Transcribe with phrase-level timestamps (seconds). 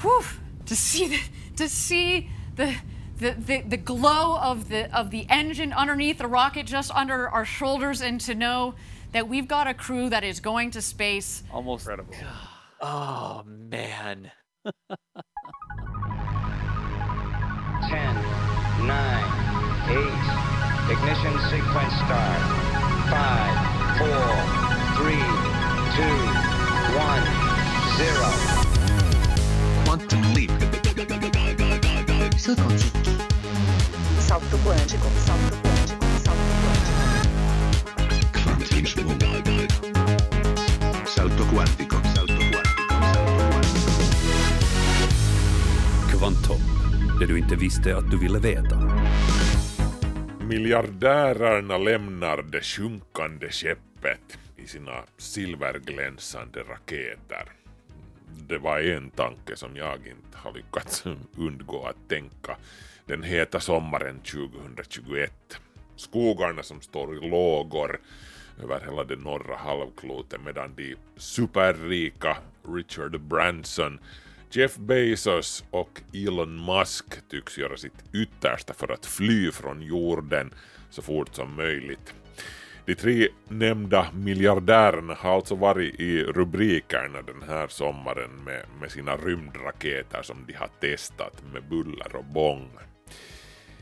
[0.00, 0.24] whew,
[0.66, 1.20] to see the,
[1.56, 2.74] to see the,
[3.18, 7.44] the, the, the glow of the, of the engine underneath the rocket just under our
[7.44, 8.74] shoulders and to know
[9.12, 11.42] that we've got a crew that is going to space.
[11.52, 12.14] Almost incredible.
[12.80, 14.30] Oh, man.
[17.90, 18.14] 10,
[18.86, 18.96] 9,
[19.90, 19.96] 8,
[20.92, 22.40] ignition sequence start.
[23.10, 24.06] 5, 4,
[24.96, 25.12] 3,
[25.96, 26.04] 2,
[26.94, 27.22] 1,
[28.54, 28.59] 0.
[32.50, 33.10] Salto quântico,
[34.18, 35.06] salto quântico,
[36.24, 37.00] salto quântico.
[38.42, 39.10] Quantismo.
[39.10, 39.86] Salto quantico.
[41.06, 42.70] Salto quântico, Salto quântico,
[46.10, 46.60] Kvanthopp,
[47.20, 48.78] det du inte visste att du ville veta.
[50.40, 57.59] Miljardärerna lämnar det sjunkande skeppet i sina silverglänsande raketer.
[58.48, 61.04] Det var en tanke som jag inte har lyckats
[61.36, 62.56] undgå att tänka
[63.06, 65.32] den heta sommaren 2021.
[65.96, 68.00] Skogarna som står i lågor
[68.62, 72.36] över hela det norra halvklotet medan de superrika
[72.68, 73.98] Richard Branson
[74.52, 80.54] Jeff Bezos och Elon Musk tycks göra sitt yttersta för att fly från jorden
[80.90, 82.14] så fort som möjligt.
[82.84, 89.16] De tre nämnda miljardärerna har alltså varit i rubrikerna den här sommaren med, med sina
[89.16, 92.70] rymdraketer som de har testat med buller och bång.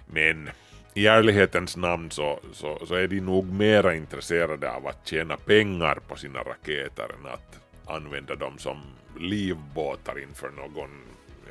[0.06, 0.50] Men
[0.94, 5.98] i ärlighetens namn så, så, så är de nog mera intresserade av att tjäna pengar
[6.08, 8.76] på sina raketer än att använda dem som
[9.20, 10.90] livbåtar inför någon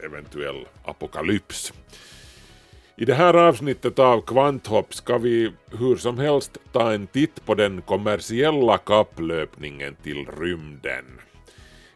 [0.04, 1.74] eventuell apokalyps.
[3.00, 7.56] I det här avsnittet av Kvanthopp ska vi hur som helst ta en titt på
[7.56, 11.06] den kommersiella kapplöpningen till rymden.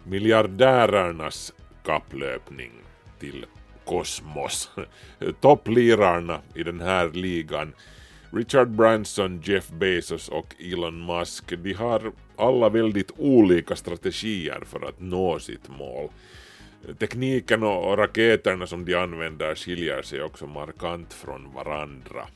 [0.04, 2.72] Miljardärernas kapplöpning
[3.20, 3.46] till
[3.86, 4.70] kosmos.
[5.42, 7.74] Topplirarna i den här ligan
[8.32, 15.00] Richard Branson, Jeff Bezos och Elon Musk, de har alla väldigt olika strategier för att
[15.00, 16.10] nå sitt mål.
[17.00, 22.28] Tekniken och raketerna som de använder skiljer sig också markant från varandra.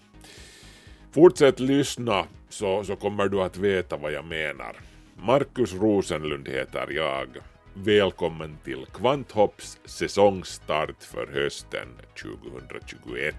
[1.12, 4.76] Fortsätt lyssna så, så kommer du att veta vad jag menar.
[5.16, 7.28] Markus Rosenlund heter jag.
[7.74, 11.88] Välkommen till Kvanthopps säsongstart för hösten
[12.22, 13.36] 2021.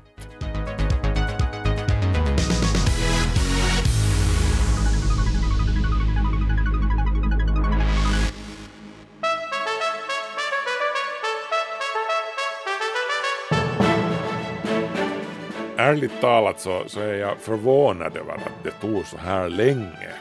[15.87, 20.13] Ärligt talat så, så är jag förvånad över att det tog så här länge.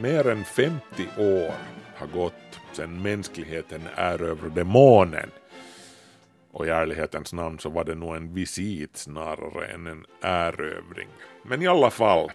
[0.00, 0.80] Mer än 50
[1.18, 1.52] år
[1.96, 5.30] har gått sedan mänskligheten erövrade månen.
[6.52, 11.08] Och i ärlighetens namn så var det nog en visit snarare än en erövring.
[11.42, 12.30] Men i alla fall,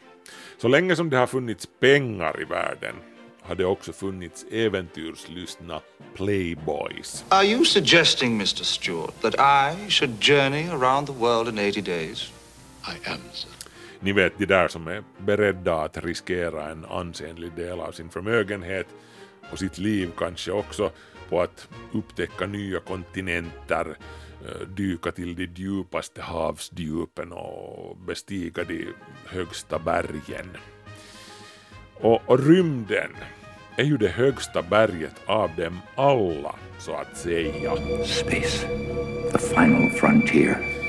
[0.58, 2.96] så länge som det har funnits pengar i världen
[3.42, 5.82] har det också funnits äventyrslystna
[6.16, 7.26] playboys.
[7.30, 8.64] Are you suggesting, Mr.
[8.64, 12.32] Stewart, that I should journey around the world in 80 days?
[12.88, 13.50] I am, sir.
[14.04, 18.88] Ni vet de där som är beredda att riskera en ansenlig del av sin förmögenhet
[19.52, 20.92] och sitt liv kanske också
[21.30, 23.98] på att upptäcka nya kontinenter,
[24.46, 28.88] eh, dyka till de djupaste havsdjupen och bestiga de
[29.26, 30.58] högsta bergen.
[31.96, 33.12] Och, och rymden
[33.76, 37.76] är ju det högsta berget av dem alla, så att säga.
[38.06, 38.68] Space,
[39.32, 40.83] the final frontier.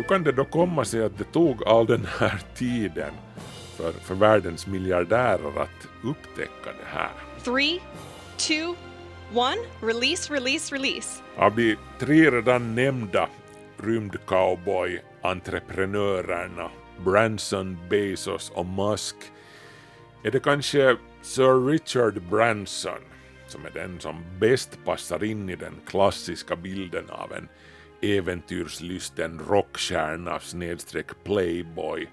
[0.00, 3.12] Hur kan det då komma sig att det tog all den här tiden
[3.76, 7.10] för, för världens miljardärer att upptäcka det här?
[7.44, 7.80] Three,
[8.36, 8.74] two,
[9.34, 9.56] one.
[9.82, 11.22] Release, release, release.
[11.36, 13.28] Av de tre redan nämnda
[13.76, 16.70] rymdcowboy-entreprenörerna
[17.04, 19.16] Branson, Bezos och Musk
[20.24, 23.00] är det kanske Sir Richard Branson
[23.48, 27.48] som är den som bäst passar in i den klassiska bilden av en
[28.02, 32.06] äventyrslysten rockstjärna snedstreck playboy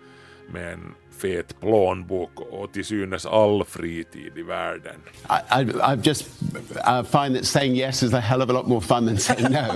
[0.50, 4.96] med en fet plånbok och till synes all fritid i världen.
[5.30, 6.44] I, I, I just
[6.88, 9.52] uh, find that saying yes is a hell of a lot more fun than saying
[9.52, 9.68] no.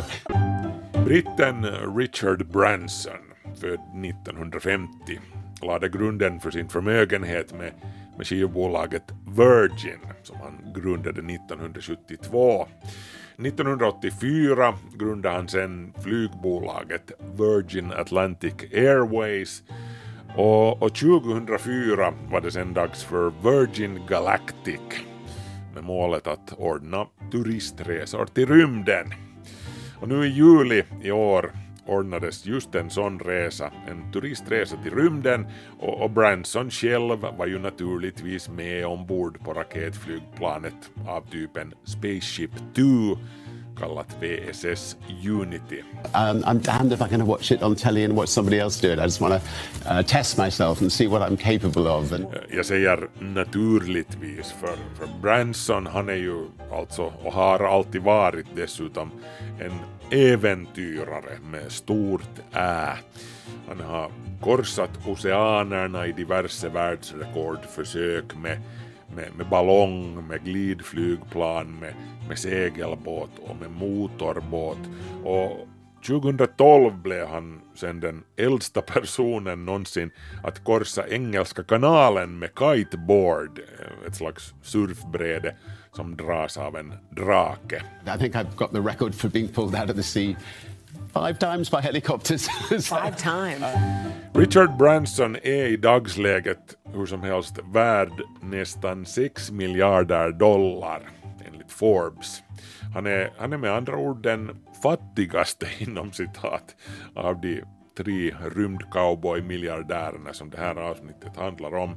[1.05, 1.65] Britten
[1.97, 3.21] Richard Branson,
[3.61, 5.19] född 1950,
[5.61, 7.71] lade grunden för sin förmögenhet med,
[8.17, 9.03] med skivbolaget
[9.37, 12.67] Virgin som han grundade 1972.
[13.45, 19.63] 1984 grundade han sen flygbolaget Virgin Atlantic Airways
[20.35, 24.81] och, och 2004 var det sen dags för Virgin Galactic
[25.73, 29.13] med målet att ordna turistresor till rymden.
[29.99, 31.51] Och nu i juli i år
[31.91, 35.45] ordnades just en sån resa, en turistresa till rymden
[35.79, 42.81] och, och Branson själv var ju naturligtvis med ombord på raketflygplanet av typen Spaceship 2
[43.81, 45.83] kallat VSS Unity.
[46.13, 48.87] Um, I'm damned if I'm going to watch it on telly and watch somebody else
[48.87, 48.99] do it.
[48.99, 52.11] I just want to uh, test myself and see what I'm capable of.
[52.11, 52.25] And...
[52.49, 59.11] Jag säger naturligtvis för, för Branson han är ju alltså och har alltid varit dessutom
[59.59, 59.71] en
[60.11, 62.97] äventyrare med stort Ä.
[63.67, 64.11] Han har
[64.41, 68.61] korsat oceanerna i diverse världsrekordförsök med,
[69.15, 71.93] med, med ballong, med glidflygplan, med,
[72.27, 74.79] med segelbåt och med motorbåt.
[75.23, 75.67] Och
[76.07, 80.11] 2012 blev han sen den äldsta personen någonsin
[80.43, 83.59] att korsa Engelska kanalen med kiteboard,
[84.07, 85.55] ett slags surfbräde
[85.95, 87.83] som dras av en drake.
[88.15, 90.35] I think I've got the record for being pulled out of the sea
[91.13, 92.47] five times by helicopters.
[92.69, 93.65] Five times.
[94.33, 101.09] Richard Branson är i dagsläget hur som helst värd nästan 6 miljarder dollar
[101.47, 102.43] enligt Forbes.
[102.93, 104.51] Han är, han är med andra ord den
[104.83, 106.75] fattigaste inom citat
[107.15, 107.63] av de
[108.03, 111.95] tre rymdcowboy-miljardärerna som det här avsnittet handlar om.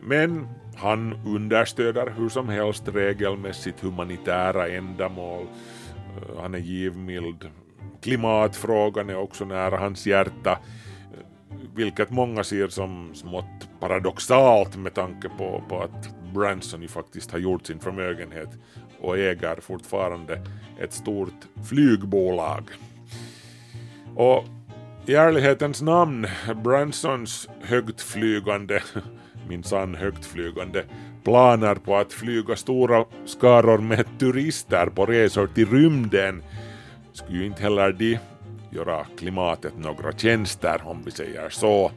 [0.00, 5.42] Men han understöder hur som helst regelmässigt humanitära ändamål.
[5.42, 7.50] Eh, han är givmild.
[8.02, 10.58] Klimatfrågan är också nära hans hjärta eh,
[11.74, 17.38] vilket många ser som smått paradoxalt med tanke på, på att Branson ju faktiskt har
[17.38, 18.48] gjort sin förmögenhet
[19.00, 20.40] och äger fortfarande
[20.80, 22.70] ett stort flygbolag.
[24.16, 24.44] Och
[25.06, 26.26] i ärlighetens namn,
[26.64, 28.82] Bransons högtflygande,
[29.48, 30.84] minsann högtflygande,
[31.24, 36.42] planer på att flyga stora skaror med turister på resor till rymden
[37.12, 38.18] skulle ju inte heller de
[38.70, 41.90] göra klimatet några tjänster om vi säger så.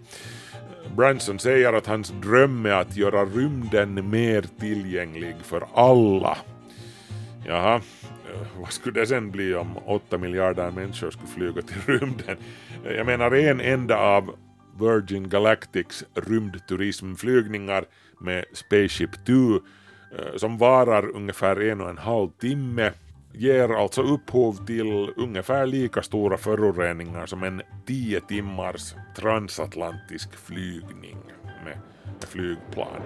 [0.96, 6.38] Branson säger att hans dröm är att göra rymden mer tillgänglig för alla.
[7.46, 12.38] Jaha, eh, vad skulle det sen bli om åtta miljarder människor skulle flyga till rymden?
[12.86, 14.36] Eh, jag menar en enda av
[14.80, 17.86] Virgin Galactics rymdturismflygningar
[18.20, 22.92] med Spaceship 2 eh, som varar ungefär en och en halv timme
[23.34, 31.18] ger alltså upphov till ungefär lika stora föroreningar som en 10 timmars transatlantisk flygning
[31.66, 31.78] med
[32.30, 33.02] flygplan.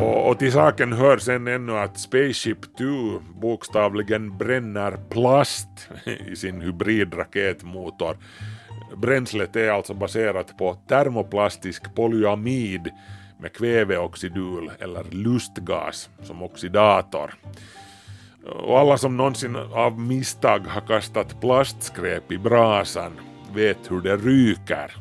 [0.00, 2.84] Och, och till saken hör sen ännu att Spaceship 2
[3.40, 5.68] bokstavligen bränner plast
[6.28, 8.16] i sin hybridraketmotor.
[8.96, 12.90] Bränslet är alltså baserat på termoplastisk polyamid
[13.40, 17.34] med kväveoxidul eller lustgas som oxidator.
[18.44, 23.12] Och alla som någonsin av misstag har kastat plastskräp i brasan
[23.54, 24.96] vet hur det ryker.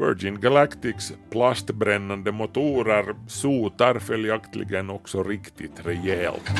[0.00, 6.50] Virgin Galactics plastbrännande motorer sotar följaktligen också riktigt rejält.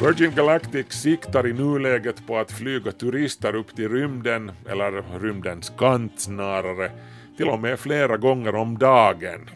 [0.00, 6.20] Virgin Galactic siktar i nuläget på att flyga turister upp till rymden, eller rymdens kant
[6.20, 6.90] snarare,
[7.36, 9.50] till och med flera gånger om dagen.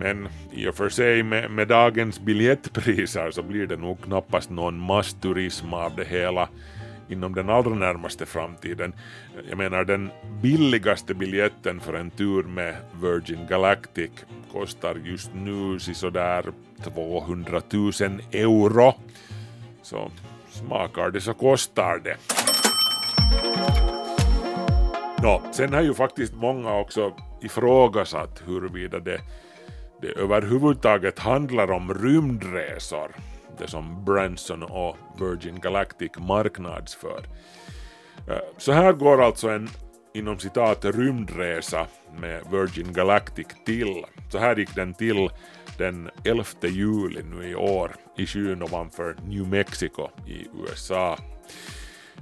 [0.00, 4.78] Men i och för sig med, med dagens biljettpriser så blir det nog knappast någon
[4.78, 6.48] massturism av det hela
[7.08, 8.92] inom den allra närmaste framtiden.
[9.48, 10.10] Jag menar den
[10.42, 14.10] billigaste biljetten för en tur med Virgin Galactic
[14.52, 16.44] kostar just nu sådär
[16.84, 17.92] 200 000
[18.32, 18.94] euro.
[19.82, 20.10] Så
[20.50, 22.16] smakar det så kostar det.
[25.22, 29.20] Nå, sen har ju faktiskt många också ifrågasatt huruvida det,
[30.00, 33.10] det överhuvudtaget handlar om rymdresor,
[33.58, 37.24] det som Branson och Virgin Galactic marknadsför.
[38.28, 39.68] Eh, så här går alltså en
[40.14, 41.86] inom citat rymdresa
[42.20, 44.04] med Virgin Galactic till.
[44.32, 45.30] Så här gick den till
[45.78, 51.18] den 11 juli nu i år i skyn ovanför New Mexico i USA.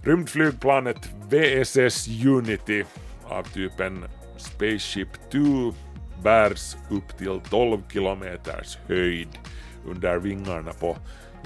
[0.05, 2.85] Rymdflygplanet VSS Unity
[3.25, 4.05] av typen
[4.37, 5.39] Spaceship 2
[6.23, 9.39] bärs upp till 12 kilometers höjd
[9.87, 10.97] under vingarna på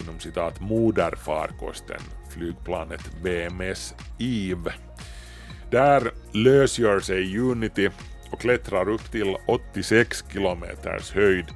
[0.01, 2.01] inom citat moderfarkosten
[2.31, 4.73] flygplanet VMS Eve.
[5.71, 7.91] Där lösgör sig Unity
[8.31, 11.47] och klättrar upp till 86 kilometers höjd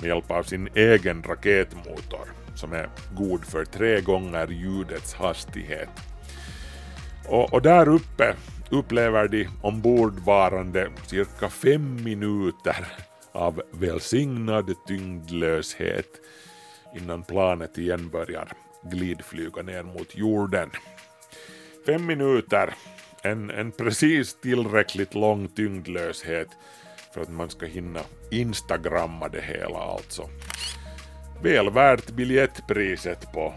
[0.00, 5.88] med hjälp av sin egen raketmotor som är god för tre gånger ljudets hastighet.
[7.28, 8.34] Och, och där uppe
[8.70, 12.86] upplever de ombordvarande cirka fem minuter
[13.32, 16.20] av välsignad tyngdlöshet
[16.94, 18.48] innan planet igen börjar
[18.82, 20.70] glidflyga ner mot jorden.
[21.86, 22.74] Fem minuter,
[23.22, 26.48] en, en precis tillräckligt lång tyngdlöshet
[27.14, 30.28] för att man ska hinna instagramma det hela alltså.
[31.42, 33.54] Väl värt biljettpriset på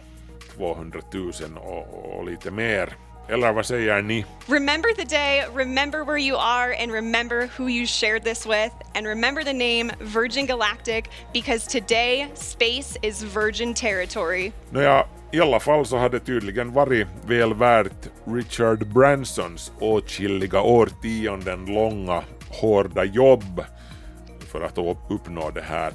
[0.55, 3.06] 200 000 och, och lite mer.
[3.29, 4.25] Eller vad säger ni?
[4.47, 9.07] Remember the day, remember where you are, and remember who you shared this with, and
[9.07, 14.51] remember the name Virgin Galactic because today space is virgin territory.
[14.69, 22.23] Nåja, i alla fall så hade tydligen varit väl värt Richard Bransons åtskilliga årtionden långa
[22.49, 23.63] hårda jobb
[24.51, 24.77] för att
[25.09, 25.93] uppnå det här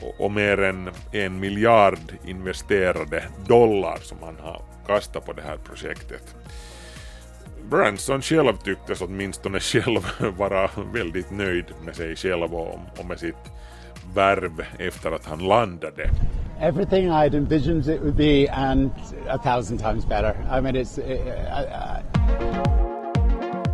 [0.00, 5.56] och, och mer än en miljard investerade dollar som han har kastat på det här
[5.56, 6.34] projektet.
[7.70, 10.00] Branson själv tycktes åtminstone själv
[10.38, 13.52] vara väldigt nöjd med sig själv och, och med sitt
[14.14, 16.10] värv efter att han landade.
[16.60, 18.90] Everything I'd envisioned it would be and
[19.28, 20.36] a thousand times better.
[20.58, 20.98] I mean it's...
[20.98, 22.02] Uh, uh,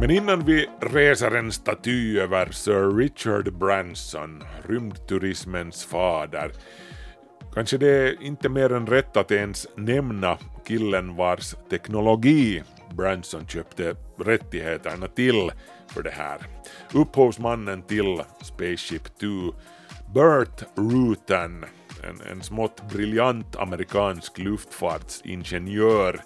[0.01, 6.51] men innan vi reser en staty över Sir Richard Branson, rymdturismens fader,
[7.55, 12.63] kanske det är inte mer än rätt att ens nämna killen vars teknologi
[12.95, 15.51] Branson köpte rättigheterna till
[15.87, 16.39] för det här.
[16.93, 19.27] Upphovsmannen till Spaceship 2,
[20.15, 21.65] Bert Rutan,
[22.03, 26.21] en, en smått briljant amerikansk luftfartsingenjör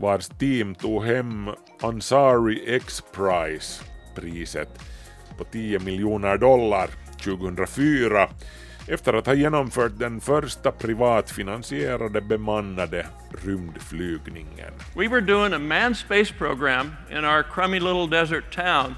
[0.00, 1.50] vars team tog hem
[1.82, 4.68] Ansari X-Prize-priset
[5.38, 6.90] på 10 miljoner dollar
[7.24, 8.28] 2004
[8.88, 13.06] efter att ha genomfört den första privatfinansierade bemannade
[13.44, 14.72] rymdflygningen.
[14.96, 18.94] We were doing a manned space program in our crummy little desert town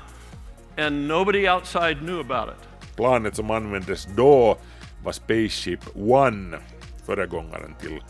[0.78, 2.68] and nobody outside knew about it.
[2.96, 4.58] Planet som användes då
[5.04, 6.58] var Spaceship One,
[7.06, 8.02] föregångaren till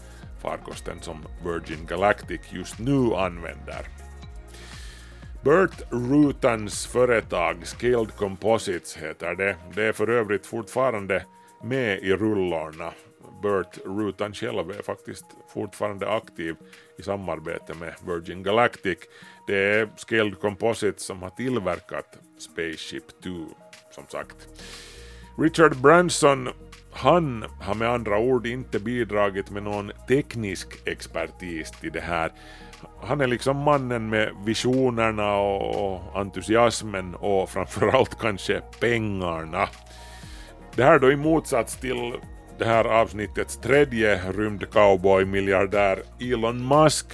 [0.43, 3.87] farkosten som Virgin Galactic just nu använder.
[5.45, 9.57] Bert Rutans företag Scaled Composites heter det.
[9.75, 11.25] Det är för övrigt fortfarande
[11.63, 12.93] med i rullorna.
[13.43, 16.57] Bert Rutan själv är faktiskt fortfarande aktiv
[16.99, 18.99] i samarbete med Virgin Galactic.
[19.47, 23.31] Det är Scaled Composites som har tillverkat Spaceship 2,
[23.91, 24.49] som sagt.
[25.39, 26.49] Richard Branson
[26.93, 32.33] han har med andra ord inte bidragit med någon teknisk expertis till det här.
[33.03, 39.69] Han är liksom mannen med visionerna och entusiasmen och framförallt kanske pengarna.
[40.81, 42.13] Det här då i motsats till
[42.59, 47.07] det här avsnittets tredje rymdcowboy-miljardär Elon Musk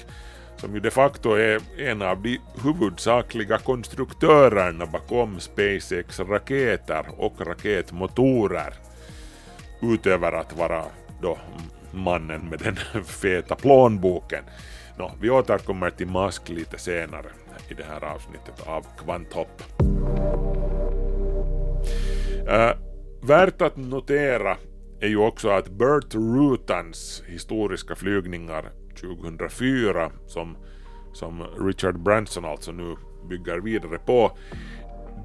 [0.56, 8.74] som ju de facto är en av de huvudsakliga konstruktörerna bakom SpaceX raketer och raketmotorer
[9.82, 10.84] utöver att vara
[11.22, 11.38] då
[11.90, 14.44] mannen med den feta plånboken.
[14.98, 17.28] Nå, vi återkommer till Musk lite senare
[17.68, 19.62] i det här avsnittet av Kvanthopp.
[22.48, 22.95] Uh,
[23.26, 24.56] värt att notera
[25.00, 30.56] är ju också att Bert Rutans historiska flygningar 2004 som,
[31.12, 32.96] som Richard Branson alltså nu
[33.28, 34.38] bygger vidare på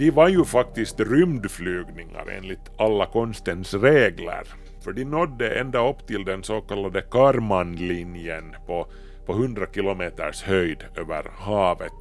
[0.01, 4.47] de var ju faktiskt rymdflygningar enligt alla konstens regler.
[4.83, 8.87] För de nådde ända upp till den så kallade Karmanlinjen på,
[9.25, 11.93] på 100 kilometers höjd över havet,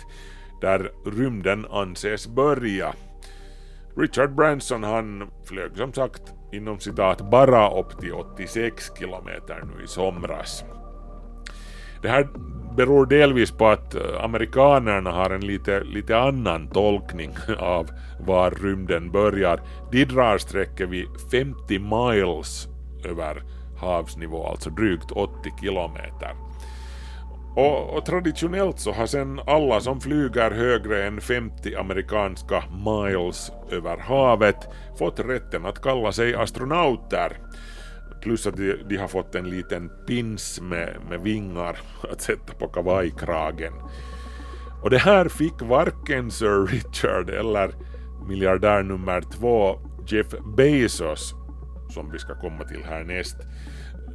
[0.60, 2.94] där rymden anses börja.
[4.00, 9.86] Richard Branson han flög som sagt inom citat bara upp till 86 kilometer nu i
[9.86, 10.64] somras.
[12.02, 12.28] Det här
[12.76, 17.90] beror delvis på att eh, amerikanerna har en lite, lite annan tolkning av
[18.20, 19.60] var rymden börjar.
[19.92, 22.68] De drar strecket vid 50 miles
[23.04, 23.42] över
[23.80, 26.49] havsnivå, alltså drygt 80 kilometer.
[27.56, 33.96] Och, och, traditionellt så har sen alla som flyger högre än 50 amerikanska miles över
[33.96, 37.36] havet fått rätten att kalla sig astronauter.
[38.22, 41.78] Plus att de, de har fått en liten pins med, med vingar
[42.12, 43.72] att sätta på kavajkragen.
[44.82, 47.70] Och det här fick varken Sir Richard eller
[48.28, 51.34] miljardär nummer två Jeff Bezos,
[51.90, 53.36] som vi ska komma till härnäst.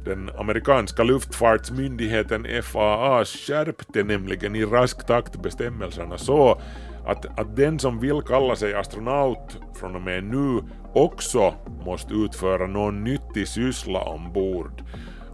[0.06, 6.60] Den amerikanska luftfartsmyndigheten FAA skärpte nämligen i rask takt bestämmelserna så
[7.06, 10.60] att, att den som vill kalla sig astronaut från och med nu
[10.94, 14.82] också måste utföra någon nyttig syssla ombord.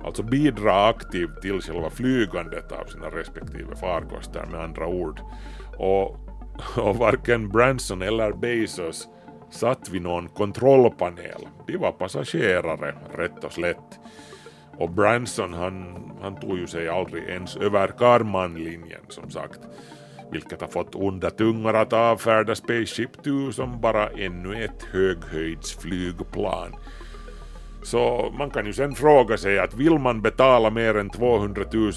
[0.05, 5.21] Alltså bidra aktivt till själva flygandet av sina respektive farkoster med andra ord.
[5.79, 6.17] Och,
[6.76, 9.09] och varken Branson eller Bezos
[9.50, 11.49] satt vid någon kontrollpanel.
[11.67, 14.00] De var passagerare, rätt och slätt.
[14.79, 19.61] Och Branson han, han tog ju sig aldrig ens över Karman-linjen som sagt,
[20.33, 26.76] vilket har fått onda tungor att avfärda Spaceship 2 som bara ännu ett höghöjdsflygplan.
[27.83, 31.93] Så man kan ju sen fråga sig att vill man betala mer än 200 000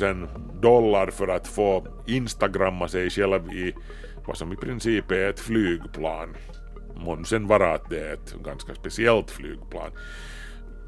[0.62, 3.74] dollar för att få instagramma sig själv i
[4.28, 6.36] vad som i princip är ett flygplan,
[6.96, 9.92] Månsen sen vara att det är ett ganska speciellt flygplan,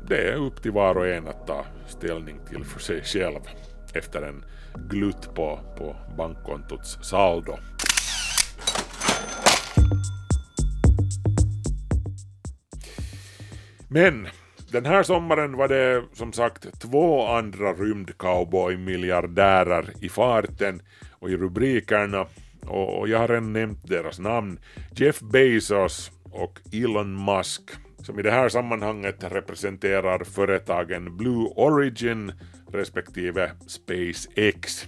[0.07, 3.39] det är upp till var och en att ta ställning till för sig själv
[3.93, 4.45] efter en
[4.89, 7.57] glutt på, på bankkontots saldo.
[13.89, 14.27] Men
[14.71, 22.27] den här sommaren var det som sagt två andra rymdcowboy-miljardärer i farten och i rubrikerna
[22.67, 24.59] och jag har redan nämnt deras namn.
[24.91, 27.61] Jeff Bezos och Elon Musk
[28.03, 32.31] som i det här sammanhanget representerar företagen Blue Origin
[32.71, 34.85] respektive SpaceX.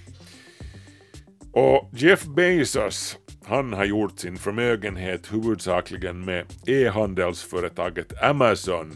[1.51, 8.95] Och Jeff Bezos han har gjort sin förmögenhet huvudsakligen med e-handelsföretaget Amazon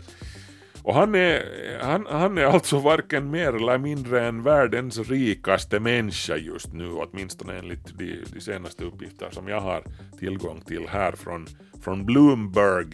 [0.84, 1.44] och han är,
[1.82, 7.60] han, han är alltså varken mer eller mindre än världens rikaste människa just nu, åtminstone
[7.60, 9.84] enligt de, de senaste uppgifter som jag har
[10.20, 11.48] tillgång till här från,
[11.84, 12.88] från Bloomberg.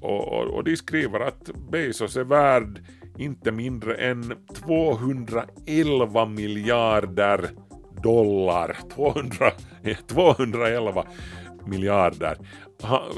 [0.00, 2.80] Och, och, och de skriver att Bezos är värd
[3.18, 7.50] inte mindre än 211 miljarder
[8.02, 8.76] dollar.
[8.94, 9.52] 200,
[10.06, 11.04] 211
[11.66, 12.38] miljarder.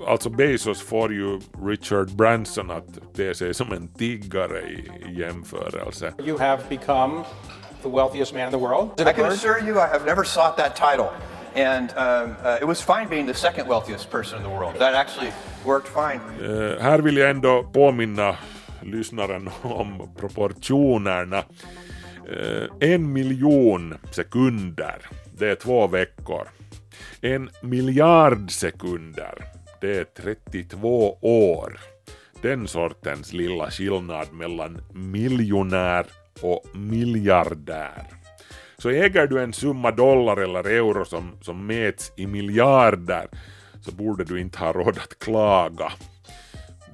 [0.06, 6.12] Alltså Bezos får ju Richard Branson att te sig som en tiggare i, jämförelse.
[6.18, 7.24] You have become
[7.82, 8.90] the wealthiest man in the world.
[9.00, 11.08] I can assure you I have never sought that title.
[11.54, 14.78] And um, uh, it was fine being the second wealthiest person in the world.
[14.78, 15.32] That actually
[15.64, 16.20] worked fine.
[16.40, 18.36] Uh, här vill jag ändå påminna
[18.82, 21.38] lyssnaren om proportionerna.
[21.38, 25.06] Uh, en miljon sekunder,
[25.38, 26.48] det är två veckor.
[27.20, 29.44] En miljard sekunder,
[29.80, 31.80] det är 32 år.
[32.42, 36.06] Den sortens lilla skillnad mellan miljonär
[36.42, 38.02] och miljardär.
[38.82, 43.28] Så äger du en summa dollar eller euro som, som mäts i miljarder
[43.80, 45.92] så borde du inte ha råd att klaga.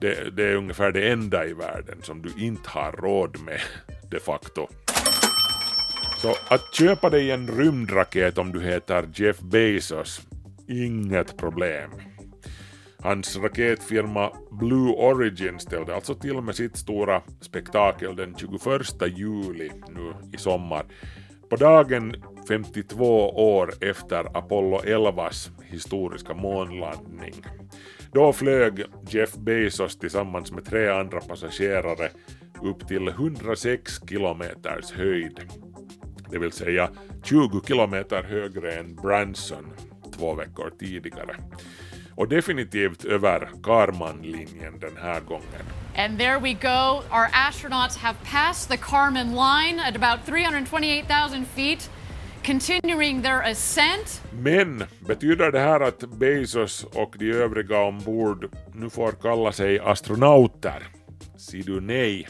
[0.00, 3.60] Det, det är ungefär det enda i världen som du inte har råd med
[4.10, 4.66] de facto.
[6.22, 10.20] Så att köpa dig en rymdraket om du heter Jeff Bezos,
[10.68, 11.90] inget problem.
[12.98, 20.14] Hans raketfirma Blue Origin ställde alltså till med sitt stora spektakel den 21 juli nu
[20.32, 20.84] i sommar.
[21.50, 22.14] På dagen
[22.48, 27.34] 52 år efter Apollo 11s historiska månlandning.
[28.12, 32.08] Då flög Jeff Bezos tillsammans med tre andra passagerare
[32.62, 35.40] upp till 106 kilometers höjd
[36.34, 36.90] det vill säga
[37.24, 39.72] 20 kilometer högre än Branson
[40.18, 41.36] två veckor tidigare.
[42.16, 45.64] Och definitivt över Karman-linjen den här gången.
[45.96, 47.02] And there we go.
[47.10, 51.90] Our astronauts have passed the Karman line at about 328,000 feet,
[52.42, 54.22] continuing their ascent.
[54.32, 60.82] Men betyder det här att Bezos och de övriga ombord nu får kalla sig astronauter?
[61.36, 62.28] Si du nej.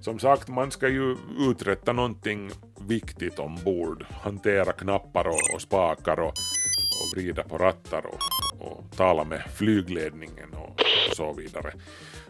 [0.00, 2.50] Som sagt, man ska ju uträtta någonting
[2.80, 4.06] viktigt ombord.
[4.10, 8.18] Hantera knappar och, och spakar och, och vrida på rattar och,
[8.64, 10.80] och tala med flygledningen och,
[11.16, 11.72] så vidare.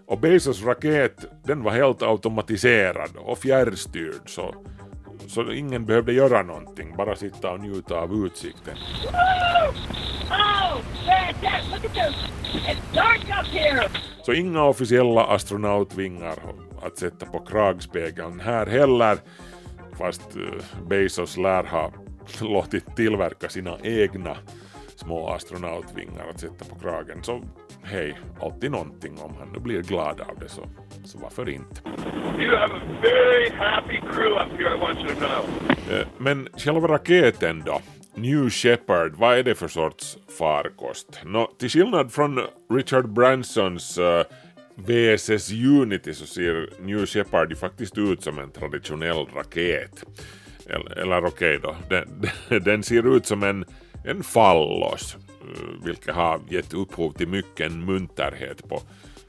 [0.07, 4.55] Och Bezos raket, den var helt automatiserad och fjärrstyrd så,
[5.27, 8.77] så ingen behövde göra någonting, bara sitta och njuta av utsikten.
[14.23, 16.39] Så inga officiella astronautvingar
[16.83, 19.19] att sätta på kragspegeln här heller,
[19.99, 21.93] fast eh, Bezos lär ha
[22.41, 24.37] låtit tillverka sina egna
[25.05, 27.23] små astronautvingar att sätta på kragen.
[27.23, 27.43] Så
[27.83, 30.69] hej, alltid någonting om han nu blir glad av det så,
[31.05, 31.81] så varför inte.
[32.39, 35.99] You have a very happy crew up here I want you to know.
[35.99, 37.81] Uh, men själva raketen då?
[38.15, 41.21] New Shepard, vad är det för sorts farkost?
[41.25, 42.41] Nå, till skillnad från
[42.71, 44.23] Richard Bransons uh,
[44.75, 50.05] VSS Unity så ser New Shepard ju faktiskt ut som en traditionell raket.
[50.67, 53.65] Eller, eller okej okay då, den, den, ser ut som en,
[54.05, 55.17] en fallos,
[55.85, 58.83] vilket har gett upphov till mycket munterhet på,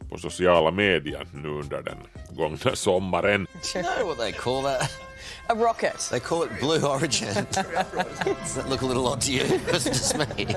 [0.10, 1.98] på sociala medier nu under den
[2.30, 3.48] gångna sommaren.
[3.74, 4.92] Do you know what they call that?
[5.48, 6.10] A rocket.
[6.12, 7.34] They call it Blue Origin.
[8.44, 9.44] Does that look a little odd to you?
[9.68, 10.48] It's just me.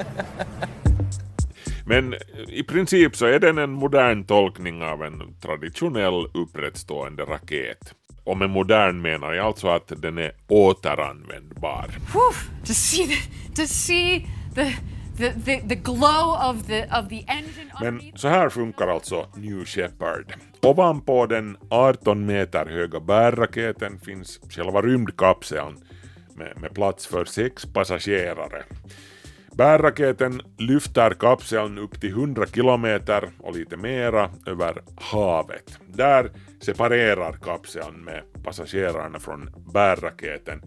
[1.87, 2.15] Men
[2.49, 7.95] i princip så är den en modern tolkning av en traditionell upprättstående raket.
[8.29, 11.87] Och med modern menar jag alltså att den är återanvändbar.
[11.87, 12.35] Whew,
[12.67, 13.17] to see the,
[13.63, 14.77] to see the,
[15.17, 19.65] the, the, the glow of the, of the engine Men så här funkar alltså New
[19.65, 20.33] Shepard.
[20.63, 25.79] Ovanpå den 18 meter höga bärraketen finns själva rymdkapseln
[26.35, 28.63] med, med plats för sex passagerare.
[29.53, 35.79] Bärraketen lyfter kapseln upp till 100 kilometer och lite mera över havet.
[35.87, 40.63] Där separerar kapseln med passagerarna från bärraketen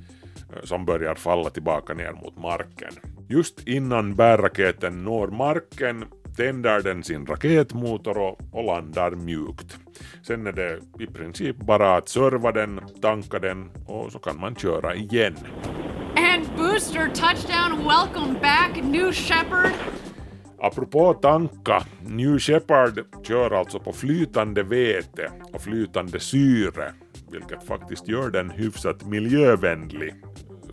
[0.54, 2.94] eh, som börjar falla tillbaka ner mot marken.
[3.30, 6.06] Just innan bärraketen når marken
[6.38, 9.78] tänder den sin raketmotor och, och landar mjukt.
[10.24, 14.56] Sen är det i princip bara att serva den, tanka den och så kan man
[14.56, 15.38] köra igen.
[16.16, 19.72] And booster touchdown, welcome back, New Shepard.
[20.64, 26.94] Apropå tanka, New Shepard kör alltså på flytande vete och flytande syre,
[27.32, 30.16] vilket faktiskt gör den hyfsat miljövänlig.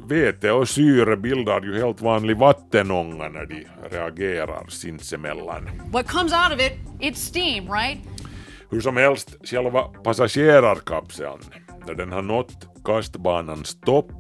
[0.09, 5.71] Vete och syre bildar ju helt vanlig vattenånga när de reagerar sinsemellan.
[5.93, 7.99] What comes out of it, it's steam, right?
[8.71, 11.41] Hur som helst, själva passagerarkapseln,
[11.87, 14.11] när den har nått kastbanans topp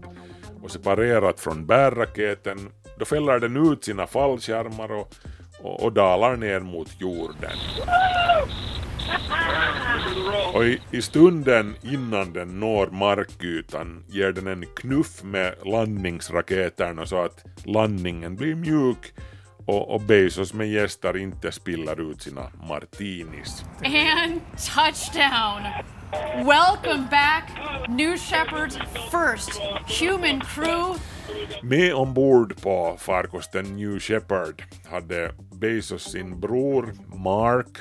[0.62, 2.58] och separerat från bärraketen,
[2.98, 5.14] då fäller den ut sina fallskärmar och,
[5.62, 7.56] och, och dalar ner mot jorden.
[10.54, 17.22] Och i, i stunden innan den når markytan ger den en knuff med landningsraketerna så
[17.24, 19.12] att landningen blir mjuk
[19.68, 23.64] och, och Bezos med gäster inte spiller ut sina martinis.
[23.84, 24.40] And
[24.74, 25.62] touchdown.
[26.46, 27.50] Welcome back,
[27.88, 28.78] New Shepard's
[29.10, 29.60] first
[30.00, 30.98] human crew.
[31.62, 37.78] Med ombord på farkosten New Shepard hade Bezos sin bror Mark.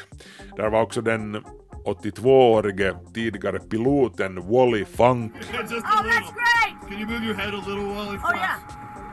[0.58, 1.44] Där var också den
[1.88, 6.90] 82-årige tidigare piloten Wally Funk Oh, that's great!
[6.90, 8.18] Can you move your head a little, Wally?
[8.24, 8.60] Oh, yeah.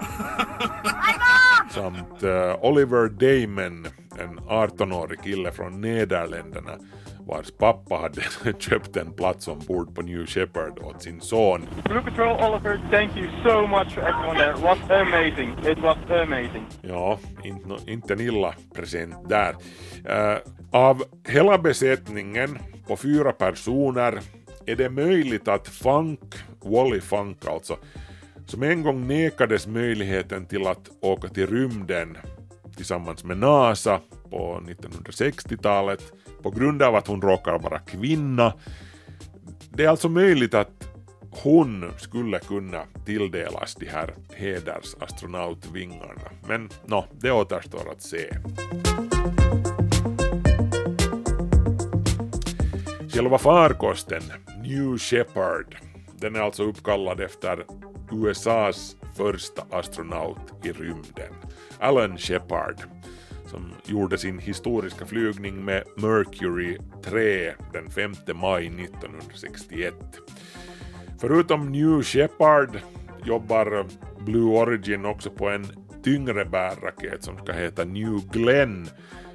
[1.74, 3.88] samt eh, Oliver Damon,
[4.20, 6.78] en 18-årig kille från Nederländerna
[7.26, 8.22] vars pappa hade
[8.58, 11.62] köpt en plats ombord på New Shepard åt sin son.
[11.84, 14.50] Blue Patrol Oliver, thank you so much for everyone there.
[14.50, 15.50] It was amazing.
[15.72, 16.66] It was amazing.
[16.82, 19.54] Ja, inte, inte en illa present där.
[20.04, 20.38] Eh,
[20.70, 24.20] av hela besättningen på fyra personer
[24.66, 27.76] är det möjligt att Funk, Wally Funk alltså,
[28.46, 32.16] som en gång nekades möjligheten till att åka till rymden
[32.76, 38.52] tillsammans med NASA på 1960-talet på grund av att hon råkar vara kvinna.
[39.70, 40.88] Det är alltså möjligt att
[41.30, 46.30] hon skulle kunna tilldelas de här hedersastronautvingarna.
[46.48, 48.34] Men nå, det återstår att se.
[53.08, 54.22] Själva farkosten,
[54.62, 55.76] New Shepard,
[56.16, 57.64] den är alltså uppkallad efter
[58.12, 61.34] USAs första astronaut i rymden,
[61.78, 62.76] Alan Shepard,
[63.46, 69.94] som gjorde sin historiska flygning med Mercury 3 den 5 maj 1961.
[71.20, 72.78] Förutom New Shepard
[73.24, 73.86] jobbar
[74.24, 75.66] Blue Origin också på en
[76.04, 78.88] tyngre bärraket som ska heta New Glenn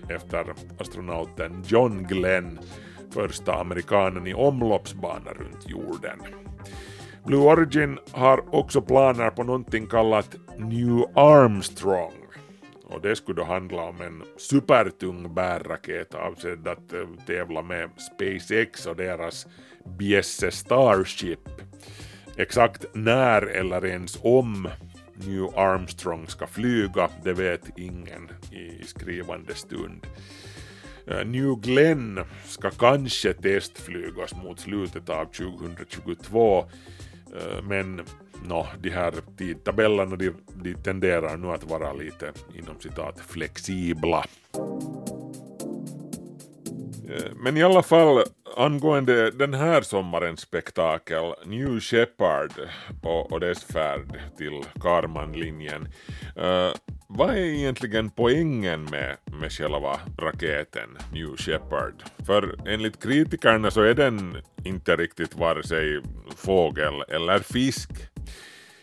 [0.10, 2.60] efter astronauten John Glenn,
[3.12, 6.20] första amerikanen i omloppsbana runt jorden.
[7.30, 12.14] Blue Origin har också planer på någonting kallat New Armstrong
[12.84, 18.86] och det skulle då handla om en supertung bärraket avsedd att eh, tävla med SpaceX
[18.86, 19.48] och deras
[19.98, 21.40] bjässe Starship.
[22.38, 24.70] Exakt när eller ens om
[25.14, 30.08] New Armstrong ska flyga, det vet ingen i skrivande stund.
[31.08, 36.66] Eh, New Glenn ska kanske testflygas mot slutet av 2022
[37.36, 38.02] Eh, men
[38.48, 44.26] nå, de här tidtabellerna de, de tenderar nu att vara lite inom citat flexibla.
[47.10, 48.24] Eh, men i alla fall
[48.58, 52.52] angående den här sommarens spektakel New Shepard
[53.30, 55.88] och dess färd till Karmanlinjen.
[56.36, 56.72] Eh,
[57.12, 61.94] vad är egentligen poängen med, med själva raketen New Shepard?
[62.26, 66.02] För enligt kritikerna så är den inte riktigt vare sig
[66.36, 67.90] fågel eller fisk.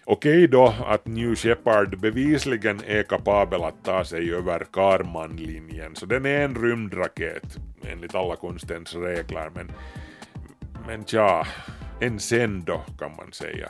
[0.05, 6.27] Okej då att New Shepard bevisligen är kapabel att ta sig över Karmanlinjen, så den
[6.27, 9.73] är en rymdraket enligt alla konstens regler, men,
[10.87, 11.47] men tja,
[12.01, 13.69] en sen då kan man säga.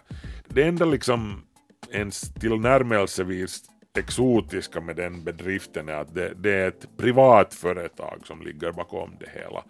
[0.49, 1.43] Det enda liksom
[1.91, 3.63] ens tillnärmelsevis
[3.97, 9.11] exotiska med den bedriften är att det, det är ett privat företag som ligger bakom
[9.21, 9.65] det hela.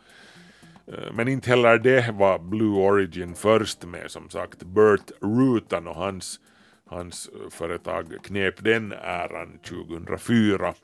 [0.86, 4.62] Eh, men inte heller det var Blue Origin först med som sagt.
[4.62, 6.40] Bert Rutan och hans,
[6.86, 10.74] hans eh, företag knep den äran 2004.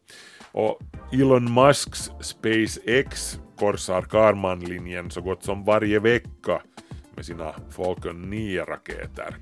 [0.52, 0.78] Och
[1.12, 6.62] Elon Musks SpaceX korsar Karman-linjen så gott som varje vecka
[7.14, 9.36] med sina Falcon 9-raketer.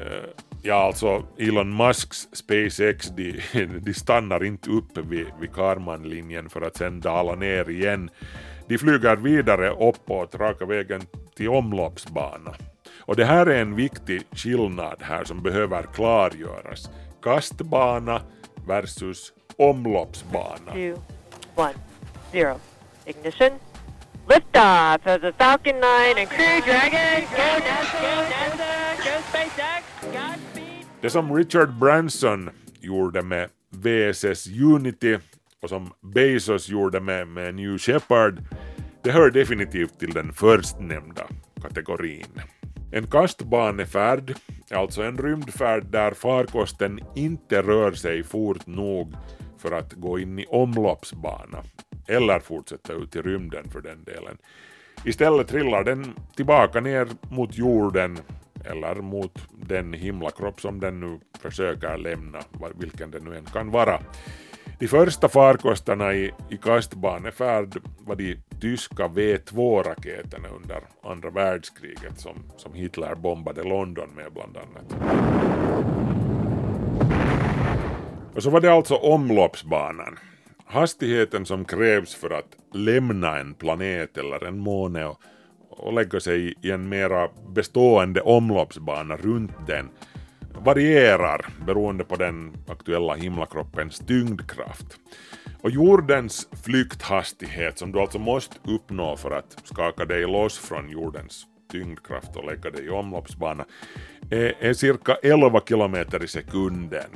[0.00, 0.30] Eh,
[0.62, 3.40] Ja, alltså Elon Musks SpaceX, de,
[3.80, 8.10] de stannar inte upp vid, vid Karman-linjen för att sen dala ner igen.
[8.68, 11.02] De flyger vidare uppåt raka vägen
[11.36, 12.54] till omloppsbana.
[13.00, 16.90] Och det här är en viktig skillnad här som behöver klargöras.
[17.22, 18.22] Kastbana
[18.66, 20.72] versus omloppsbana.
[20.72, 20.96] two,
[21.54, 21.74] one,
[22.32, 22.60] zero.
[23.06, 23.50] Ignition.
[24.28, 27.24] Liftoff of the Falcon 9 and Crew Dragon.
[27.30, 29.82] Go NASA, go NASA, go SpaceX.
[30.12, 30.47] Godspeed.
[31.00, 35.18] Det som Richard Branson gjorde med VSS Unity
[35.62, 38.42] och som Bezos gjorde med, med New Shepard,
[39.02, 41.26] det hör definitivt till den förstnämnda
[41.62, 42.40] kategorin.
[42.92, 44.34] En kastbanefärd
[44.70, 49.14] är alltså en rymdfärd där farkosten inte rör sig fort nog
[49.58, 51.62] för att gå in i omloppsbana,
[52.08, 54.38] eller fortsätta ut i rymden för den delen.
[55.04, 58.18] Istället trillar den tillbaka ner mot jorden
[58.64, 62.38] eller mot den himlakropp som den nu försöker lämna,
[62.78, 64.00] vilken det nu än kan vara.
[64.78, 72.74] De första farkosterna i, i kastbanefärd var de tyska V2-raketerna under andra världskriget som, som
[72.74, 74.94] Hitler bombade London med bland annat.
[78.34, 80.18] Och så var det alltså omloppsbanan.
[80.66, 85.20] Hastigheten som krävs för att lämna en planet eller en måne och,
[85.78, 89.88] och lägga sig i en mera bestående omloppsbana runt den
[90.64, 94.86] varierar beroende på den aktuella himlakroppens tyngdkraft.
[95.62, 101.46] Och jordens flykthastighet som du alltså måste uppnå för att skaka dig loss från jordens
[101.72, 103.64] tyngdkraft och lägga dig i omloppsbana
[104.30, 107.10] är, är cirka 11 kilometer i sekunden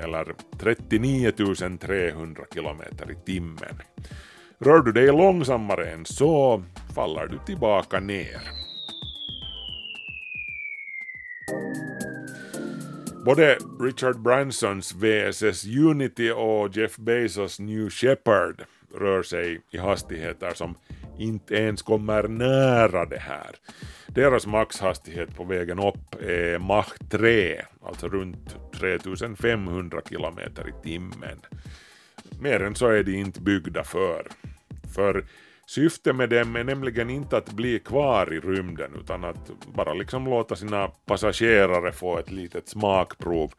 [0.00, 1.32] eller 39
[1.80, 3.82] 300 kilometer i timmen.
[4.64, 6.62] Rör du dig långsammare än så
[6.94, 8.40] faller du tillbaka ner.
[13.24, 18.62] Både Richard Bransons VSS Unity och Jeff Bezos New Shepard
[18.94, 20.74] rör sig i hastigheter som
[21.18, 23.56] inte ens kommer nära det här.
[24.06, 31.40] Deras maxhastighet på vägen upp är Mach 3, alltså runt 3500 kilometer i timmen.
[32.38, 34.26] Mer än så är de inte byggda för.
[34.94, 35.24] För
[35.66, 40.24] syftet med dem är nämligen inte att bli kvar i rymden utan att bara liksom
[40.24, 43.52] låta sina passagerare få ett litet smakprov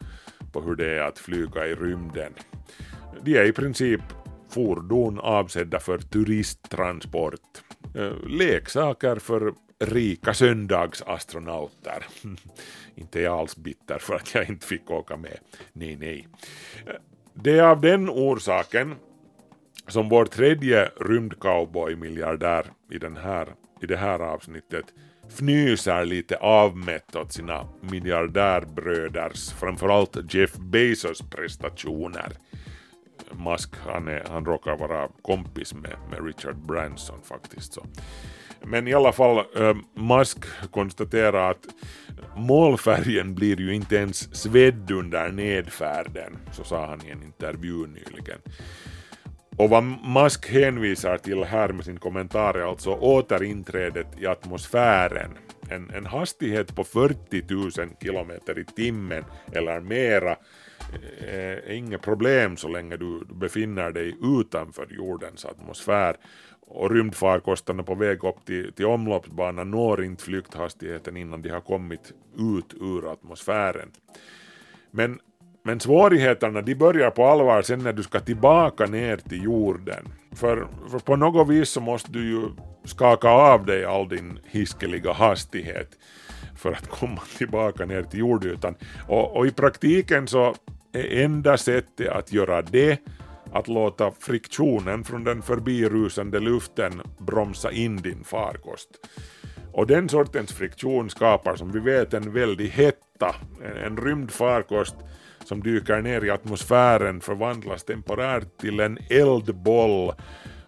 [0.52, 2.34] på hur det är att flyga i rymden.
[3.22, 4.02] De är i princip
[4.50, 7.62] fordon avsedda för turisttransport.
[7.96, 12.06] Eh, leksaker för rika söndagsastronauter.
[12.96, 15.38] inte är jag alls bitter för att jag inte fick åka med.
[15.74, 16.28] Nej, nej.
[16.86, 16.94] Eh,
[17.34, 18.96] det är av den orsaken
[19.88, 23.48] som vår tredje rymdcowboy-miljardär i, den här,
[23.82, 24.86] i det här avsnittet
[25.28, 32.32] fnyser lite avmätt åt sina miljardärbröders, framförallt Jeff Bezos prestationer.
[33.32, 37.74] Musk, han, är, han råkar vara kompis med, med Richard Branson faktiskt.
[37.74, 37.86] Så.
[38.66, 40.38] Men i alla fall, eh, Musk
[40.72, 41.68] konstaterar att
[42.36, 48.40] målfärgen blir ju inte ens svedd under nedfärden, så sa han i en intervju nyligen.
[49.58, 55.32] Och vad Musk hänvisar till här med sin kommentar är alltså återinträdet i atmosfären.
[55.70, 57.72] En, en hastighet på 40 000
[58.02, 60.32] kilometer i timmen eller mera
[61.22, 66.16] eh, är inget problem så länge du befinner dig utanför jordens atmosfär
[66.74, 72.14] och rymdfarkosterna på väg upp till, till omloppsbanan når inte flykthastigheten innan de har kommit
[72.38, 73.92] ut ur atmosfären.
[74.92, 75.20] Men,
[75.64, 80.08] men svårigheterna de börjar på allvar sen när du ska tillbaka ner till jorden.
[80.32, 82.42] För, för på något vis så måste du ju
[82.86, 85.98] skaka av dig all din hiskeliga hastighet
[86.58, 88.76] för att komma tillbaka ner till jordytan.
[89.08, 90.56] Och, och i praktiken så
[90.94, 93.00] är enda sättet att göra det
[93.52, 98.90] att låta friktionen från den förbirusande luften bromsa in din farkost.
[99.74, 103.36] Och den sortens friktion skapar som vi vet en väldig hetta.
[103.64, 104.96] En, en rymdfarkost
[105.46, 110.14] som dyker ner i atmosfären förvandlas temporärt till en eldboll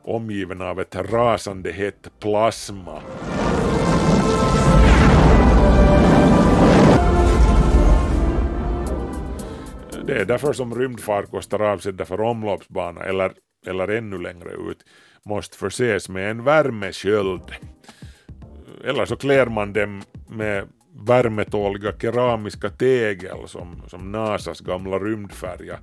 [0.03, 3.01] omgiven av ett rasande hett plasma.
[10.05, 13.33] Det är därför som rymdfarkoster avsedda för omloppsbana eller,
[13.67, 14.85] eller ännu längre ut
[15.25, 17.51] måste förses med en värmesköld.
[18.85, 20.67] Eller så klär man dem med
[21.07, 25.79] värmetåliga keramiska tegel som, som NASAs gamla rymdfärja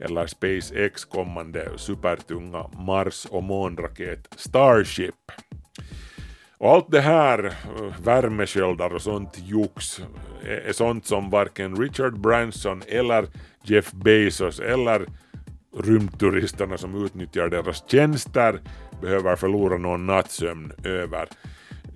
[0.00, 5.14] eller SpaceX kommande supertunga Mars och månraket Starship.
[6.62, 10.00] Och allt det här, eh, värmesköldar och sånt jox,
[10.44, 13.26] eh, är sånt som varken Richard Branson eller
[13.62, 15.06] Jeff Bezos eller
[15.76, 18.60] rymdturisterna som utnyttjar deras tjänster
[19.00, 21.28] behöver förlora någon nattsömn över.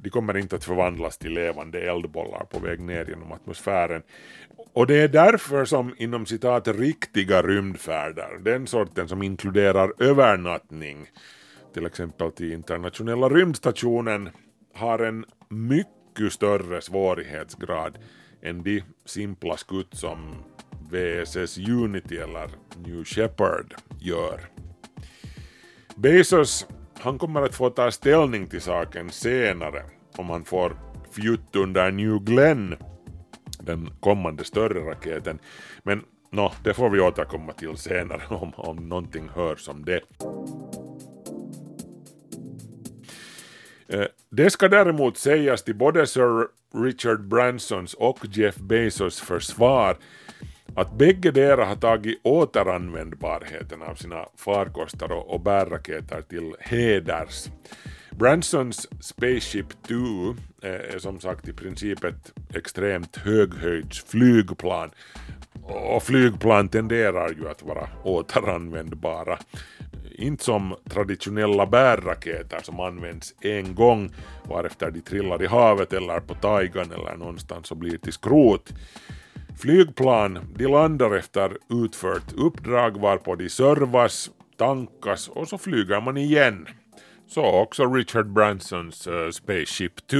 [0.03, 4.03] De kommer inte att förvandlas till levande eldbollar på väg ner genom atmosfären.
[4.73, 11.07] Och det är därför som inom citat riktiga rymdfärder, den sorten som inkluderar övernattning,
[11.75, 14.31] till exempel till internationella rymdstationen,
[14.77, 17.99] har en mycket större svårighetsgrad
[18.43, 20.35] än de simpla skutt som
[20.91, 24.41] VSS Unity eller New Shepard gör.
[25.97, 26.67] Bezos
[26.99, 29.83] han kommer att få ta ställning till saken senare
[30.17, 30.77] om han får
[31.11, 32.77] fjutt under New Glenn,
[33.61, 35.39] den kommande större raketen.
[35.83, 40.01] Men no, det får vi återkomma till senare om, om någonting hörs om det.
[43.89, 49.97] Eh, det ska däremot sägas till både Sir Richard Bransons och Jeff Bezos försvar
[50.77, 57.47] att bägge dera har tagit återanvändbarheten av sina farkoster och, och bärraketer till heders.
[58.11, 59.95] Bransons Spaceship 2
[60.63, 64.91] eh, är som sagt i princip ett extremt höghöjdsflygplan
[65.63, 69.39] och flygplan tenderar ju att vara återanvändbara.
[70.13, 74.11] Inte som traditionella bärraketer som används en gång
[74.45, 78.73] varefter de trillar i havet eller på taigan eller någonstans och blir till skrot.
[79.59, 86.67] Flygplan de landar efter utfört uppdrag varpå de servas, tankas och så flyger man igen.
[87.29, 90.19] Så också Richard Bransons uh, Spaceship 2.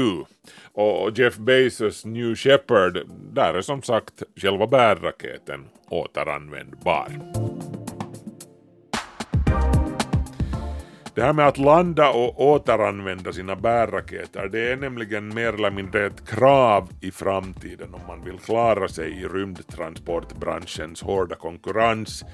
[0.73, 2.99] Och Jeff Bezos New Shepard,
[3.33, 7.09] där är som sagt själva bärraketen återanvändbar.
[11.17, 16.07] Det här med att landa och återanvända sina bärraketer, det är nämligen mer eller mindre
[16.07, 22.25] ett krav i framtiden om man vill klara sig i rymdtransportbranschens hårda konkurrens.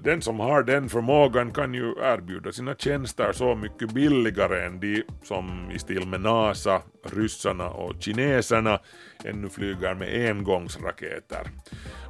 [0.00, 5.02] Den som har den förmågan kan ju erbjuda sina tjänster så mycket billigare än de
[5.22, 8.80] som i stil med NASA, ryssarna och kineserna
[9.24, 11.46] ännu flyger med engångsraketer.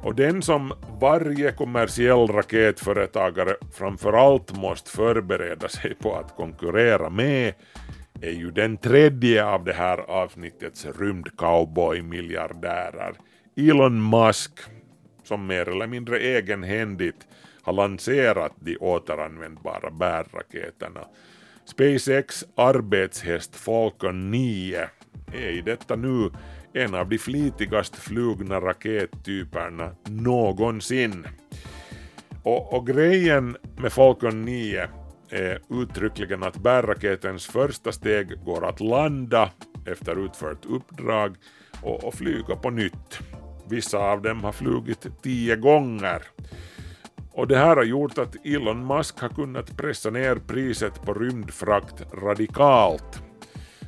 [0.03, 7.53] Och den som varje kommersiell raketföretagare framförallt måste förbereda sig på att konkurrera med
[8.21, 13.13] är ju den tredje av det här avsnittets rymdcowboy-miljardärer,
[13.55, 14.51] Elon Musk,
[15.23, 17.27] som mer eller mindre egenhändigt
[17.67, 21.07] har lanserat de återanvändbara bärraketerna.
[21.65, 24.89] SpaceX arbetshäst Falcon 9
[25.33, 26.29] är i detta nu
[26.73, 31.27] en av de flitigast flugna rakettyperna någonsin.
[32.43, 34.89] Och, och grejen med Falcon 9
[35.29, 39.51] är uttryckligen att bärraketens första steg går att landa
[39.85, 41.35] efter utfört uppdrag
[41.81, 43.19] och, och flyga på nytt.
[43.69, 46.21] Vissa av dem har flugit tio gånger.
[47.37, 52.03] Och det här har gjort att Elon Musk har kunnat pressa ner priset på rymdfrakt
[52.23, 53.21] radikalt.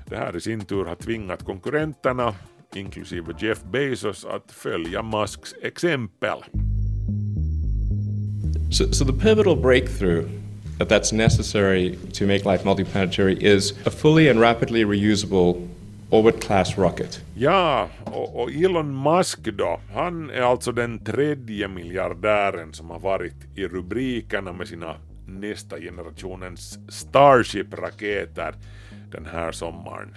[0.06, 2.36] Det här i sin tur har tvingat konkurrenterna,
[2.76, 6.38] inklusive Jeff Bezos, att följa Musks exempel.
[8.72, 10.30] So, so the pivotal breakthrough
[10.78, 15.69] that that's necessary to make life multiplanetary is a fully and rapidly reusable
[16.10, 17.22] orbit class rocket.
[17.36, 23.36] Ja, och, och, Elon Musk då, han är alltså den tredje miljardären som har varit
[23.56, 24.96] i rubrikerna med sina
[25.26, 28.56] nästa generationens Starship-raketer
[29.12, 30.16] den här sommaren.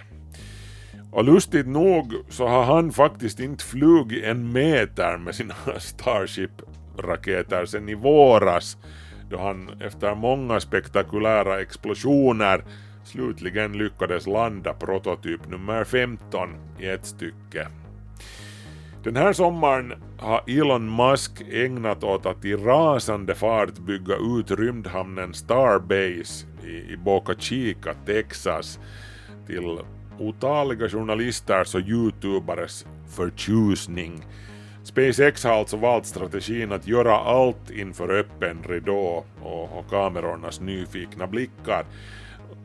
[1.11, 7.89] Och lustigt nog så har han faktiskt inte flugit en meter med sina Starship-raketer sen
[7.89, 8.77] i våras
[9.29, 12.63] då han efter många spektakulära explosioner
[13.03, 16.49] slutligen lyckades landa prototyp nummer 15
[16.79, 17.67] i ett stycke.
[19.03, 25.33] Den här sommaren har Elon Musk ägnat åt att i rasande fart bygga ut rymdhamnen
[25.33, 28.79] Starbase i Boca Chica, Texas
[29.47, 29.79] till
[30.19, 34.25] otaliga journalisters och youtubares förtjusning.
[34.83, 41.27] SpaceX har alltså valt strategin att göra allt inför öppen ridå och, och kamerornas nyfikna
[41.27, 41.85] blickar.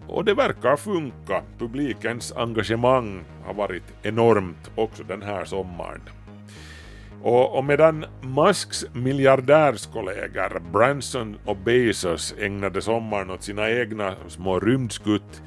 [0.09, 1.43] Och det verkar funka.
[1.59, 6.01] Publikens engagemang har varit enormt också den här sommaren.
[7.22, 15.43] Och, och medan Musks miljardärskollegor Branson och Bezos ägnade sommaren åt sina egna små rymdskutt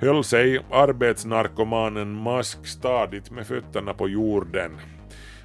[0.00, 4.76] höll sig arbetsnarkomanen Musk stadigt med fötterna på jorden.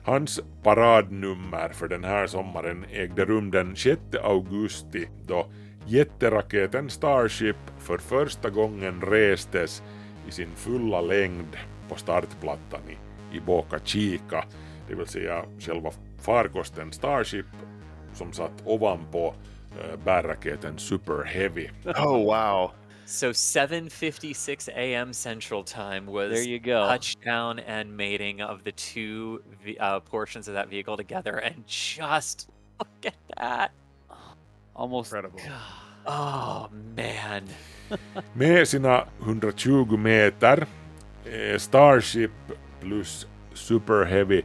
[0.04, 5.48] Hans paradnummer för den här sommaren ägde rum den 6 augusti då
[5.86, 9.84] jätteraketen Starship för första gången restes
[10.28, 11.58] i sin fulla längd
[11.90, 12.98] på startplattan i,
[13.38, 14.46] i Boca Chica,
[14.88, 17.46] det vill säga själva farkosten Starship
[18.14, 19.34] som satt ovanpå
[19.72, 21.70] uh, bärraketen Super Heavy.
[21.86, 22.72] Oh wow.
[23.06, 25.14] So 7:56 a.m.
[25.14, 26.88] Central Time was There you go.
[26.88, 29.42] touchdown and mating of the two
[29.80, 33.72] uh, portions of that vehicle together, and just look at that.
[34.74, 35.40] Almost incredible.
[36.06, 37.50] Oh man.
[38.34, 40.66] Med sina 120 meter
[41.26, 42.32] är Starship
[42.82, 44.44] plus Super Heavy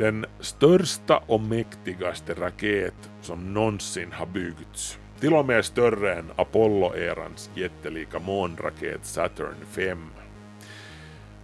[0.00, 4.98] den största och mäktigaste raket som någonsin har byggts.
[5.20, 10.06] Till och med större än Apollo-erans jättelika månraket Saturn 5.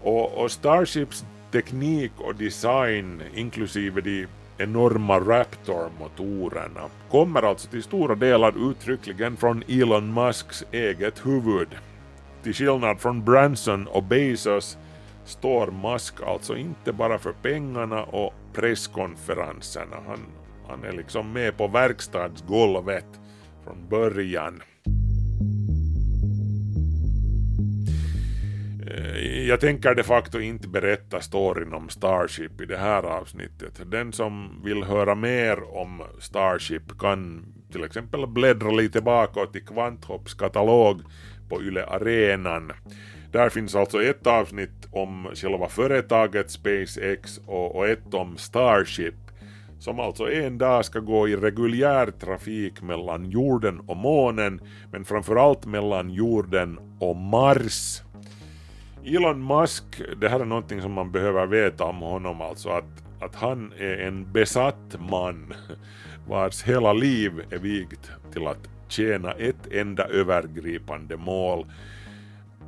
[0.03, 4.27] Och, och Starships teknik och design, inklusive de
[4.59, 11.69] enorma Raptor-motorerna, kommer alltså till stora delar uttryckligen från Elon Musks eget huvud.
[12.43, 14.79] Till skillnad från Branson och Bezos
[15.25, 19.97] står Musk alltså inte bara för pengarna och presskonferenserna.
[20.07, 20.21] Han,
[20.69, 23.21] han är liksom med på verkstadsgolvet
[23.65, 24.63] från början.
[29.23, 33.81] Jag tänker de facto inte berätta storyn om Starship i det här avsnittet.
[33.91, 40.35] Den som vill höra mer om Starship kan till exempel bläddra lite bakåt i Kvanthopps
[40.35, 41.03] katalog
[41.49, 42.73] på Yle Arenan.
[43.33, 49.15] Där finns alltså ett avsnitt om själva företaget SpaceX och, ett om Starship
[49.79, 54.61] som alltså en dag ska gå i reguljär trafik mellan jorden och månen
[54.93, 58.03] men framförallt mellan jorden och Mars.
[59.09, 63.35] Elon Musk, det här är någonting som man behöver veta om honom alltså, att, att
[63.35, 65.55] han är en besatt man
[66.29, 71.67] vars hela liv är vigt till att tjäna ett enda övergripande mål,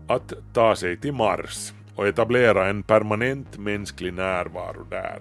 [0.08, 5.18] att ta sig till Mars och etablera en permanent mänsklig närvaro där,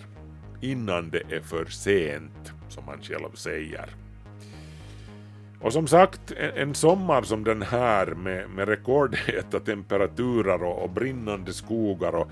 [0.61, 3.89] innan det är för sent, som han själv säger.
[5.61, 11.53] Och som sagt, en, sommar som den här med, med rekordheta temperaturer och, och brinnande
[11.53, 12.31] skogar och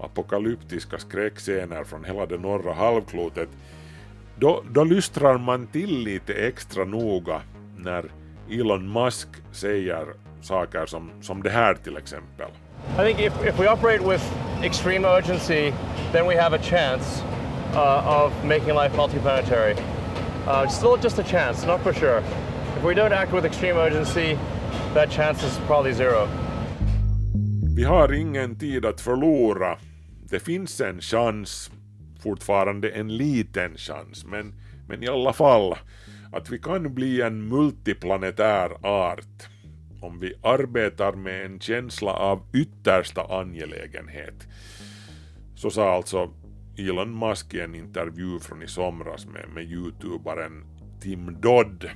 [0.00, 3.48] apokalyptiska skräckscener från hela det norra halvklotet,
[4.38, 7.40] då, då lystrar man till lite extra noga
[7.76, 8.04] när
[8.50, 10.06] Elon Musk säger
[10.42, 12.50] saker som, som det här till exempel.
[12.98, 14.22] I think if, if we operate with
[14.62, 15.72] extreme urgency,
[16.12, 17.22] then we have a chance
[17.74, 19.76] uh, of making life multiplanetary.
[20.46, 22.22] Uh, still just a chance, not for sure.
[22.76, 24.38] If we don't act with extreme urgency,
[24.94, 26.28] that chance is probably zero.
[27.76, 29.78] Vi har ingen tid att förlora.
[30.30, 31.70] Det finns en chans,
[32.22, 34.54] fortfarande en liten chans, men,
[34.88, 35.74] men i alla fall
[36.32, 39.48] att vi kan bli en multiplanetär art
[40.00, 44.46] om vi arbetar med en känsla av yttersta angelägenhet.
[45.54, 46.30] Så sa alltså
[46.78, 50.64] Elon Musk i en intervju från i somras med, med youtubaren
[51.00, 51.90] Tim Dodd.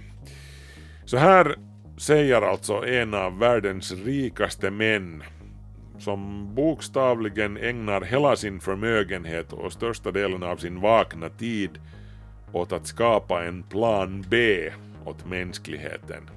[1.10, 1.56] Så här
[1.96, 5.22] säger alltså en av världens rikaste män
[5.98, 11.70] som bokstavligen ägnar hela sin förmögenhet och största delen av sin vakna tid
[12.52, 14.70] åt att skapa en plan B
[15.04, 16.30] åt mänskligheten.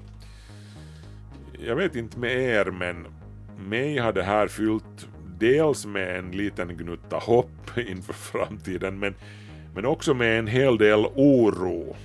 [1.66, 3.06] Jag vet inte med er, men
[3.68, 5.08] mig har det här fyllt
[5.38, 9.14] dels med en liten gnutta hopp inför framtiden, men,
[9.74, 11.96] men också med en hel del oro.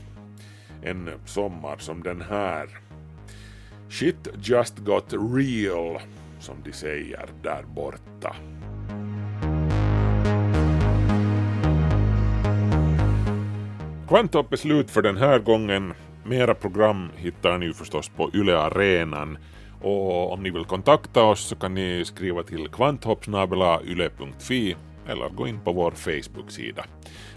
[0.83, 2.69] En sommar som den här.
[3.89, 5.99] Shit just got real,
[6.39, 8.35] som de säger där borta.
[14.07, 15.93] Kvanthopp är slut för den här gången.
[16.25, 19.37] Mera program hittar ni ju förstås på Yle Arenan.
[19.81, 24.75] Och om ni vill kontakta oss så kan ni skriva till kvanthoppsnabelayle.fi
[25.07, 26.85] eller gå in på vår Facebook-sida.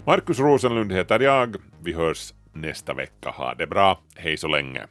[0.05, 1.55] Markus Rosenlund heter jag.
[1.83, 3.29] Vi hörs nästa vecka.
[3.29, 3.99] Ha det bra.
[4.15, 4.87] Hej så länge.